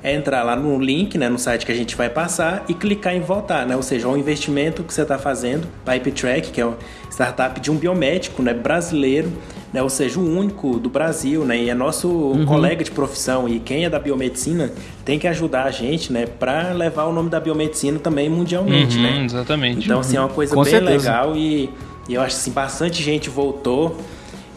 é 0.05 0.15
entrar 0.15 0.43
lá 0.43 0.55
no 0.55 0.79
link, 0.79 1.17
né, 1.17 1.31
no 1.31 1.39
site 1.39 1.65
que 1.65 1.73
a 1.73 1.75
gente 1.75 1.97
vai 1.97 2.11
passar 2.11 2.63
e 2.69 2.75
clicar 2.75 3.17
em 3.17 3.21
votar, 3.21 3.67
né? 3.67 3.75
Ou 3.75 3.83
seja, 3.83 4.07
o 4.07 4.15
investimento 4.19 4.85
que 4.85 4.93
você 4.93 5.01
está 5.01 5.17
fazendo 5.17 5.67
IPTrack, 5.87 6.51
que 6.51 6.61
é 6.61 6.67
uma 6.67 6.77
startup 7.11 7.59
de 7.59 7.71
um 7.71 7.77
biomédico, 7.77 8.43
né, 8.43 8.53
brasileiro, 8.53 9.33
né, 9.73 9.83
ou 9.83 9.89
seja, 9.89 10.21
o 10.21 10.39
único 10.39 10.79
do 10.79 10.91
Brasil, 10.91 11.43
né, 11.47 11.57
e 11.57 11.71
é 11.71 11.75
nosso 11.75 12.09
uhum. 12.09 12.45
colega 12.45 12.85
de 12.85 12.91
profissão 12.91 13.49
e 13.49 13.59
quem 13.59 13.87
é 13.87 13.91
da 13.91 13.99
biomedicina 13.99 14.71
tem 15.07 15.19
que 15.19 15.27
ajudar 15.27 15.65
a 15.65 15.71
gente, 15.71 16.13
né, 16.13 16.27
para 16.27 16.73
levar 16.73 17.05
o 17.05 17.13
nome 17.13 17.31
da 17.31 17.41
biomedicina 17.41 17.99
também 17.99 18.29
mundialmente, 18.29 18.99
uhum, 18.99 19.03
né? 19.03 19.25
Exatamente. 19.25 19.87
Então, 19.87 20.01
assim, 20.01 20.19
é 20.19 20.21
uma 20.21 20.29
coisa 20.29 20.55
Com 20.55 20.65
bem 20.65 20.71
certeza. 20.71 20.97
legal 20.97 21.35
e, 21.35 21.71
e 22.11 22.15
eu 22.15 22.21
acho 22.21 22.37
assim, 22.37 22.51
bastante 22.51 23.03
gente 23.03 23.31
voltou. 23.31 23.97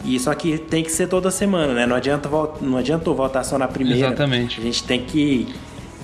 E 0.04 0.18
só 0.18 0.34
que 0.34 0.58
tem 0.58 0.82
que 0.84 0.92
ser 0.92 1.08
toda 1.08 1.30
semana, 1.30 1.74
né? 1.74 1.86
Não 1.86 1.96
adianta, 1.96 2.28
não 2.60 2.78
adianta 2.78 3.10
voltar 3.10 3.42
só 3.44 3.58
na 3.58 3.66
primeira. 3.68 4.06
Exatamente. 4.08 4.60
A 4.60 4.62
gente 4.62 4.84
tem 4.84 5.00
que 5.02 5.48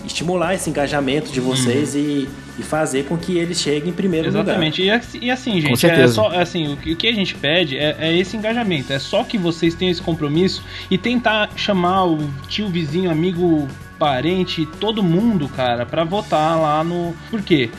estimular 0.05 0.55
esse 0.55 0.69
engajamento 0.69 1.31
de 1.33 1.41
vocês 1.41 1.95
e, 1.95 2.29
e 2.59 2.63
fazer 2.63 3.05
com 3.07 3.17
que 3.17 3.39
eles 3.39 3.59
cheguem 3.61 3.89
em 3.91 3.93
primeiro 3.93 4.29
Exatamente. 4.29 4.83
E, 4.83 4.91
assim- 4.91 5.19
e 5.23 5.31
assim, 5.31 5.61
gente, 5.61 5.73
é 5.73 5.77
certeza. 5.77 6.13
só 6.13 6.29
assim, 6.29 6.73
o 6.73 6.77
que, 6.77 6.93
o 6.93 6.97
que 6.97 7.09
a 7.09 7.13
gente 7.13 7.35
pede 7.35 7.79
é, 7.79 7.97
é 7.99 8.17
esse 8.17 8.37
engajamento. 8.37 8.93
É 8.93 8.99
só 8.99 9.25
que 9.25 9.39
vocês 9.39 9.75
tenham 9.75 9.93
esse 9.93 10.03
compromisso 10.03 10.63
e 10.91 10.99
tentar 10.99 11.51
chamar 11.57 12.05
o 12.05 12.19
tio, 12.49 12.69
vizinho, 12.69 13.11
amigo, 13.11 13.67
parente, 13.99 14.67
todo 14.79 15.03
mundo, 15.03 15.49
cara, 15.49 15.87
pra 15.87 16.05
votar 16.05 16.61
lá 16.61 16.85
no. 16.85 17.15
Por 17.31 17.41
quê? 17.41 17.71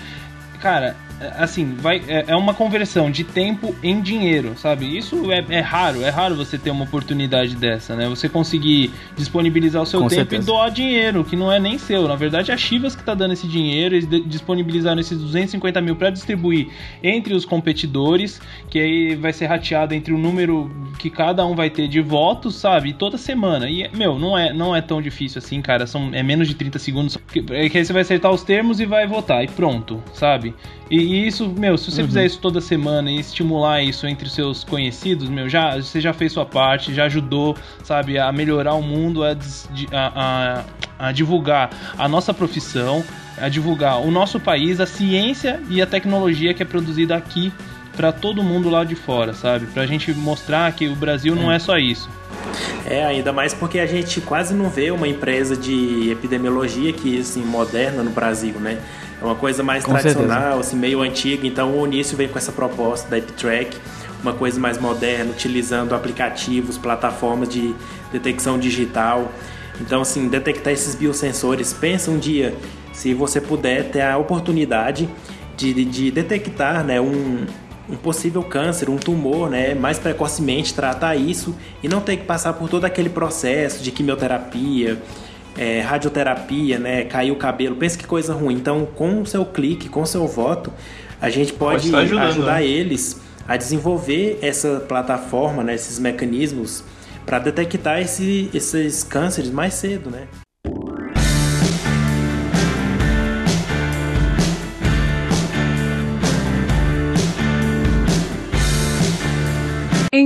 Cara, 0.59 0.95
é, 0.97 1.04
assim, 1.37 1.75
vai, 1.75 2.01
é, 2.07 2.25
é 2.27 2.35
uma 2.35 2.53
conversão 2.53 3.09
de 3.09 3.23
tempo 3.23 3.75
em 3.81 4.01
dinheiro, 4.01 4.53
sabe? 4.57 4.97
Isso 4.97 5.31
é, 5.31 5.43
é 5.49 5.59
raro, 5.59 6.01
é 6.03 6.09
raro 6.09 6.35
você 6.35 6.57
ter 6.57 6.69
uma 6.69 6.83
oportunidade 6.83 7.55
dessa, 7.55 7.95
né? 7.95 8.07
Você 8.07 8.27
conseguir 8.27 8.91
disponibilizar 9.15 9.81
o 9.81 9.85
seu 9.85 10.01
Com 10.01 10.07
tempo 10.07 10.21
certeza. 10.21 10.43
e 10.43 10.45
doar 10.45 10.69
dinheiro, 10.71 11.23
que 11.23 11.35
não 11.35 11.51
é 11.51 11.59
nem 11.59 11.77
seu. 11.77 12.07
Na 12.07 12.15
verdade, 12.15 12.51
é 12.51 12.53
a 12.53 12.57
Chivas 12.57 12.95
que 12.95 13.03
tá 13.03 13.13
dando 13.13 13.33
esse 13.33 13.47
dinheiro, 13.47 13.95
eles 13.95 14.07
disponibilizaram 14.25 14.99
esses 14.99 15.17
250 15.17 15.81
mil 15.81 15.95
para 15.95 16.09
distribuir 16.09 16.67
entre 17.03 17.33
os 17.33 17.45
competidores, 17.45 18.41
que 18.69 18.79
aí 18.79 19.15
vai 19.15 19.31
ser 19.31 19.45
rateado 19.45 19.93
entre 19.93 20.13
o 20.13 20.17
número 20.17 20.69
que 20.99 21.09
cada 21.09 21.45
um 21.45 21.55
vai 21.55 21.69
ter 21.69 21.87
de 21.87 22.01
votos, 22.01 22.55
sabe? 22.55 22.93
Toda 22.93 23.17
semana. 23.17 23.69
E, 23.69 23.89
meu, 23.95 24.19
não 24.19 24.37
é, 24.37 24.53
não 24.53 24.75
é 24.75 24.81
tão 24.81 25.01
difícil 25.01 25.39
assim, 25.39 25.61
cara. 25.61 25.87
São, 25.87 26.09
é 26.13 26.23
menos 26.23 26.47
de 26.47 26.55
30 26.55 26.79
segundos. 26.79 27.17
Que, 27.31 27.39
é 27.51 27.69
que 27.69 27.77
aí 27.77 27.85
você 27.85 27.93
vai 27.93 28.01
acertar 28.01 28.31
os 28.31 28.43
termos 28.43 28.79
e 28.79 28.85
vai 28.85 29.07
votar. 29.07 29.43
E 29.43 29.47
pronto, 29.47 30.01
sabe? 30.13 30.53
E, 30.89 30.97
e 30.97 31.27
isso, 31.27 31.47
meu, 31.57 31.77
se 31.77 31.91
você 31.91 32.03
fizer 32.05 32.25
isso 32.25 32.39
toda 32.39 32.61
semana 32.61 33.09
e 33.09 33.19
estimular 33.19 33.81
isso 33.81 34.05
entre 34.05 34.27
os 34.27 34.33
seus 34.33 34.63
conhecidos, 34.63 35.27
meu, 35.29 35.49
já, 35.49 35.75
você 35.77 35.99
já 35.99 36.13
fez 36.13 36.31
sua 36.31 36.45
parte, 36.45 36.93
já 36.93 37.05
ajudou, 37.05 37.55
sabe, 37.83 38.19
a 38.19 38.31
melhorar 38.31 38.75
o 38.75 38.83
mundo, 38.83 39.23
a, 39.23 39.29
a, 39.91 40.57
a- 40.59 40.63
a 40.97 41.11
divulgar 41.11 41.71
a 41.97 42.07
nossa 42.07 42.33
profissão, 42.33 43.03
a 43.37 43.49
divulgar 43.49 43.99
o 43.99 44.09
nosso 44.11 44.39
país, 44.39 44.79
a 44.79 44.85
ciência 44.85 45.59
e 45.69 45.81
a 45.81 45.85
tecnologia 45.87 46.53
que 46.53 46.61
é 46.63 46.65
produzida 46.65 47.15
aqui 47.17 47.51
pra 47.97 48.11
todo 48.13 48.41
mundo 48.43 48.69
lá 48.69 48.83
de 48.85 48.95
fora, 48.95 49.33
sabe? 49.33 49.65
Pra 49.67 49.85
gente 49.85 50.13
mostrar 50.13 50.71
que 50.73 50.87
o 50.87 50.95
Brasil 50.95 51.35
não 51.35 51.51
é 51.51 51.59
só 51.59 51.77
isso. 51.77 52.09
É, 52.85 53.03
ainda 53.03 53.33
mais 53.33 53.53
porque 53.53 53.79
a 53.79 53.85
gente 53.85 54.21
quase 54.21 54.53
não 54.53 54.69
vê 54.69 54.91
uma 54.91 55.07
empresa 55.07 55.57
de 55.57 56.09
epidemiologia 56.11 56.93
que 56.93 57.19
assim 57.19 57.43
moderna 57.43 58.03
no 58.03 58.11
Brasil, 58.11 58.53
né? 58.59 58.77
É 59.21 59.25
uma 59.25 59.35
coisa 59.35 59.63
mais 59.63 59.83
Com 59.83 59.91
tradicional, 59.93 60.59
assim, 60.59 60.75
meio 60.75 61.01
antiga. 61.01 61.47
Então 61.47 61.71
o 61.71 61.79
Onício 61.81 62.17
veio 62.17 62.29
com 62.29 62.37
essa 62.37 62.51
proposta 62.51 63.09
da 63.09 63.17
EpiTrack, 63.17 63.77
uma 64.21 64.33
coisa 64.33 64.59
mais 64.59 64.77
moderna, 64.77 65.31
utilizando 65.31 65.93
aplicativos, 65.95 66.77
plataformas 66.77 67.49
de 67.49 67.73
detecção 68.11 68.57
digital. 68.59 69.31
Então, 69.81 70.01
assim, 70.01 70.27
detectar 70.27 70.71
esses 70.73 70.95
biosensores. 70.95 71.73
Pensa 71.73 72.09
um 72.11 72.17
dia, 72.17 72.53
se 72.93 73.13
você 73.13 73.41
puder 73.41 73.89
ter 73.91 74.01
a 74.01 74.17
oportunidade 74.17 75.09
de, 75.57 75.73
de- 75.73 75.85
de 75.85 76.11
detectar 76.11 76.83
né, 76.83 76.99
um, 77.01 77.45
um 77.89 77.95
possível 77.95 78.41
câncer, 78.43 78.89
um 78.89 78.95
tumor, 78.97 79.49
né, 79.49 79.73
mais 79.75 79.99
precocemente, 79.99 80.73
tratar 80.73 81.15
isso 81.15 81.53
e 81.83 81.87
não 81.87 81.99
ter 82.01 82.17
que 82.17 82.23
passar 82.25 82.53
por 82.53 82.69
todo 82.69 82.85
aquele 82.85 83.09
processo 83.09 83.83
de 83.83 83.91
quimioterapia, 83.91 85.01
é, 85.57 85.79
radioterapia, 85.81 86.77
né, 86.79 87.03
cair 87.05 87.31
o 87.31 87.35
cabelo. 87.35 87.75
Pensa 87.75 87.97
que 87.97 88.05
coisa 88.05 88.33
ruim. 88.33 88.55
Então, 88.55 88.85
com 88.85 89.21
o 89.21 89.25
seu 89.25 89.45
clique, 89.45 89.89
com 89.89 90.01
o 90.01 90.05
seu 90.05 90.27
voto, 90.27 90.71
a 91.21 91.29
gente 91.29 91.53
pode, 91.53 91.89
Pode 91.89 92.03
ajudando, 92.05 92.27
ajudar 92.27 92.55
né? 92.61 92.65
eles 92.67 93.21
a 93.47 93.55
desenvolver 93.57 94.39
essa 94.41 94.79
plataforma, 94.87 95.63
né, 95.63 95.75
esses 95.75 95.99
mecanismos 95.99 96.83
para 97.25 97.39
detectar 97.39 97.99
esse- 98.01 98.49
esses 98.53 99.03
cânceres 99.03 99.49
mais 99.49 99.73
cedo, 99.75 100.09
né? 100.09 100.27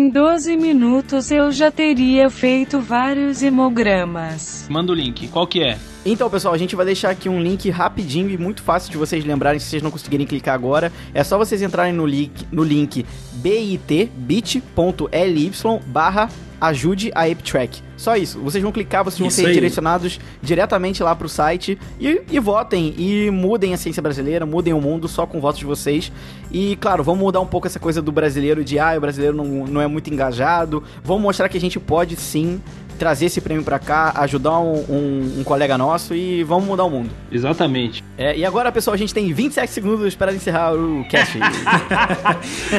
Em 0.10 0.12
12 0.12 0.58
minutos 0.58 1.30
eu 1.30 1.52
já 1.52 1.70
teria 1.70 2.32
feito 2.32 2.82
vários 2.82 3.44
hemogramas. 3.44 4.66
Manda 4.68 4.92
o 4.92 4.96
link. 4.96 5.28
Qual 5.28 5.46
que 5.46 5.62
é? 5.62 5.78
Então, 6.06 6.30
pessoal, 6.30 6.54
a 6.54 6.58
gente 6.58 6.76
vai 6.76 6.86
deixar 6.86 7.10
aqui 7.10 7.28
um 7.28 7.42
link 7.42 7.70
rapidinho 7.70 8.30
e 8.30 8.38
muito 8.38 8.64
fácil 8.64 8.90
de 8.90 8.98
vocês 8.98 9.24
lembrarem 9.26 9.60
se 9.60 9.68
vocês 9.68 9.84
não 9.84 9.92
conseguirem 9.92 10.26
clicar 10.26 10.56
agora. 10.56 10.92
É 11.14 11.24
só 11.24 11.38
vocês 11.38 11.62
entrarem 11.62 11.94
no 11.94 12.06
link, 12.06 12.48
no 12.52 12.64
link 12.64 13.06
bit, 13.34 14.12
bit.ly 14.16 15.52
barra 15.88 16.30
ajude 16.62 17.12
a 17.16 17.24
ApeTrack. 17.24 17.82
Só 17.96 18.16
isso. 18.16 18.40
Vocês 18.40 18.62
vão 18.62 18.72
clicar, 18.72 19.04
vocês 19.04 19.20
vão 19.20 19.28
Isso 19.28 19.38
ser 19.38 19.48
aí. 19.48 19.54
direcionados 19.54 20.20
diretamente 20.42 21.02
lá 21.04 21.16
pro 21.16 21.28
site 21.28 21.78
e, 22.00 22.22
e 22.32 22.40
votem. 22.40 22.94
E 22.98 23.30
mudem 23.30 23.74
a 23.74 23.78
ciência 23.78 24.02
brasileira, 24.02 24.46
mudem 24.46 24.74
o 24.74 24.82
mundo 24.82 25.08
só 25.08 25.26
com 25.26 25.38
o 25.38 25.42
voto 25.42 25.60
de 25.60 25.66
vocês. 25.66 26.12
E, 26.52 26.76
claro, 26.78 27.04
vamos 27.04 27.22
mudar 27.22 27.40
um 27.40 27.46
pouco 27.46 27.68
essa 27.68 27.80
coisa 27.80 28.02
do 28.02 28.12
brasileiro 28.12 28.64
de, 28.64 28.80
ah, 28.80 28.96
o 28.98 29.02
brasileiro 29.02 29.36
não, 29.36 29.46
não 29.46 29.82
é 29.82 29.88
muito 29.88 30.12
engajado. 30.12 30.84
Vamos 31.04 31.24
mostrar 31.24 31.50
que 31.50 31.58
a 31.58 31.62
gente 31.62 31.80
pode 31.80 32.16
sim 32.16 32.62
trazer 33.00 33.26
esse 33.28 33.42
prêmio 33.42 33.64
pra 33.64 33.80
cá, 33.80 34.12
ajudar 34.18 34.60
um, 34.60 34.74
um- 34.90 35.36
um 35.40 35.44
colega 35.44 35.78
nosso 35.78 36.14
e 36.14 36.44
vamos 36.44 36.66
mudar 36.68 36.84
o 36.84 36.90
mundo. 36.92 37.10
Exatamente. 37.32 38.04
É, 38.18 38.38
e 38.38 38.46
agora, 38.46 38.72
pessoal, 38.72 38.94
a 38.94 38.98
gente 38.98 39.14
tem 39.14 39.34
27 39.34 39.72
segundos 39.72 40.14
para 40.16 40.32
encerrar 40.34 40.74
o 40.76 41.04
cast. 41.10 41.40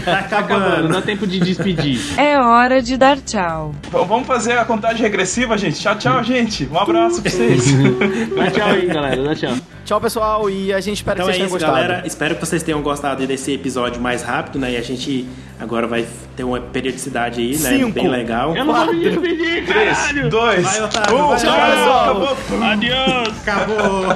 Tá 0.04 0.18
acabando. 0.38 0.88
dá 0.88 1.02
tempo 1.02 1.26
de 1.26 1.40
despedir. 1.40 1.98
É 2.18 2.38
hora 2.38 2.80
de 2.82 2.96
dar 2.96 3.18
tchau. 3.18 3.74
Vamos 3.90 4.26
fazer 4.26 4.58
a 4.58 4.64
contagem 4.64 5.02
regressiva, 5.02 5.56
gente. 5.56 5.80
Tchau, 5.80 5.96
tchau, 5.96 6.22
gente. 6.22 6.68
Um 6.70 6.78
abraço 6.78 7.22
pra 7.22 7.30
vocês. 7.30 7.64
Dá 8.36 8.50
tchau 8.50 8.68
aí, 8.68 8.86
galera. 8.86 9.22
Dá 9.22 9.34
tchau. 9.34 9.54
Tchau, 9.84 10.00
pessoal, 10.00 10.48
e 10.50 10.72
a 10.72 10.80
gente 10.80 10.98
espera 10.98 11.16
Então 11.20 11.26
que 11.26 11.32
é 11.32 11.34
vocês 11.34 11.36
tenham 11.38 11.46
isso, 11.56 11.66
gostado. 11.66 11.72
galera. 11.88 12.06
Espero 12.06 12.34
que 12.36 12.40
vocês 12.46 12.62
tenham 12.62 12.82
gostado 12.82 13.26
desse 13.26 13.52
episódio 13.52 14.00
mais 14.00 14.22
rápido, 14.22 14.58
né? 14.58 14.72
E 14.72 14.76
a 14.76 14.82
gente 14.82 15.26
agora 15.60 15.86
vai 15.86 16.06
ter 16.36 16.44
uma 16.44 16.60
periodicidade 16.60 17.40
aí, 17.40 17.50
né? 17.50 17.76
Cinco. 17.76 17.92
Bem 17.92 18.08
legal. 18.08 18.56
Eu 18.56 18.64
não 18.64 18.74
vou 18.74 18.94
me 18.94 19.00
despedir, 19.00 19.66
caralho. 19.66 20.30
Dois, 20.30 20.62
Vai, 20.62 20.82
Otávio, 20.82 21.16
um, 21.16 21.28
vai, 21.28 21.38
tchau, 21.38 21.54
pessoal. 21.54 22.04
Acabou. 22.04 22.62
Adiós. 22.62 23.42
Acabou! 23.42 24.10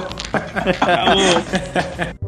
Acabou. 0.82 2.24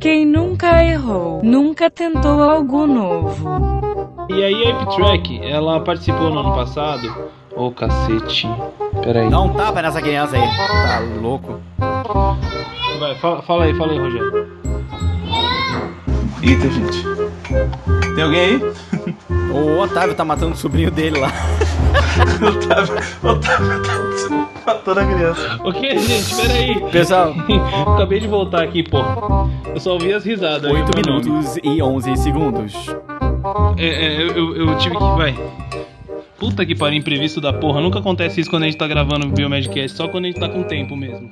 Quem 0.00 0.26
nunca 0.26 0.84
errou, 0.84 1.40
nunca 1.44 1.88
tentou 1.88 2.42
algo 2.42 2.86
novo. 2.88 4.26
E 4.28 4.42
aí 4.42 4.64
a 4.64 4.70
Epitrack, 4.70 5.40
ela 5.44 5.80
participou 5.80 6.30
no 6.30 6.40
ano 6.40 6.54
passado. 6.54 7.30
Ô 7.54 7.70
cacete. 7.70 8.48
Pera 9.04 9.20
aí. 9.20 9.30
Dá 9.30 9.40
um 9.40 9.52
tapa 9.52 9.80
nessa 9.82 10.00
criança 10.00 10.36
aí. 10.36 10.42
Tá 10.42 11.00
louco. 11.20 11.60
Vai, 12.98 13.14
fala, 13.16 13.42
fala 13.42 13.64
aí, 13.64 13.74
fala 13.76 13.92
aí, 13.92 13.98
Rogério. 13.98 14.51
Eita, 16.42 16.68
gente. 16.70 17.04
Tem 18.14 18.24
alguém 18.24 18.40
aí? 18.40 18.72
O 19.52 19.78
Otávio 19.80 20.14
tá 20.14 20.24
matando 20.24 20.52
o 20.52 20.56
sobrinho 20.56 20.90
dele 20.90 21.18
lá. 21.18 21.30
Otávio, 22.42 22.94
Otávio 23.22 23.82
tá 23.82 24.74
matando 24.74 25.00
a 25.00 25.04
criança. 25.06 25.60
O 25.64 25.72
que, 25.72 25.98
gente? 25.98 26.34
Pera 26.36 26.52
aí. 26.54 26.90
Pessoal, 26.90 27.34
Acabei 27.94 28.20
de 28.20 28.26
voltar 28.28 28.62
aqui, 28.62 28.82
pô. 28.82 28.98
Eu 29.74 29.80
só 29.80 29.92
ouvi 29.92 30.12
as 30.12 30.24
risadas. 30.24 30.64
aí, 30.70 30.72
8 30.82 30.90
meu 30.96 31.14
nome. 31.14 31.24
minutos 31.28 31.58
e 31.62 31.82
11 31.82 32.16
segundos. 32.16 32.74
É, 33.76 33.86
é, 33.86 34.22
eu, 34.22 34.28
eu- 34.36 34.56
eu 34.68 34.78
tive 34.78 34.96
que. 34.96 35.02
Vai. 35.02 35.38
Puta 36.38 36.66
que 36.66 36.74
pariu, 36.74 36.98
imprevisto 36.98 37.40
da 37.40 37.52
porra. 37.52 37.80
Nunca 37.80 38.00
acontece 38.00 38.40
isso 38.40 38.50
quando 38.50 38.64
a 38.64 38.66
gente 38.66 38.76
tá 38.76 38.88
gravando 38.88 39.26
o 39.26 39.30
Biomedcast, 39.30 39.96
só 39.96 40.08
quando 40.08 40.24
a 40.24 40.26
gente 40.28 40.40
tá 40.40 40.48
com 40.48 40.64
tempo 40.64 40.96
mesmo. 40.96 41.30